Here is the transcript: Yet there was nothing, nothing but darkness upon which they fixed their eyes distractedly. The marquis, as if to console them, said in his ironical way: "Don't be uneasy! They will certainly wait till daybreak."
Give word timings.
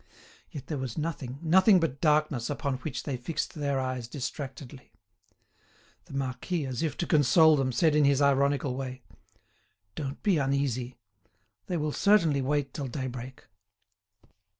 Yet 0.49 0.65
there 0.65 0.79
was 0.79 0.97
nothing, 0.97 1.37
nothing 1.43 1.79
but 1.79 2.01
darkness 2.01 2.49
upon 2.49 2.77
which 2.77 3.03
they 3.03 3.17
fixed 3.17 3.53
their 3.53 3.79
eyes 3.79 4.07
distractedly. 4.07 4.93
The 6.05 6.15
marquis, 6.15 6.65
as 6.65 6.81
if 6.81 6.97
to 6.97 7.05
console 7.05 7.55
them, 7.55 7.71
said 7.71 7.93
in 7.93 8.03
his 8.05 8.19
ironical 8.19 8.75
way: 8.75 9.03
"Don't 9.93 10.23
be 10.23 10.39
uneasy! 10.39 10.97
They 11.67 11.77
will 11.77 11.91
certainly 11.93 12.41
wait 12.41 12.73
till 12.73 12.87
daybreak." 12.87 13.43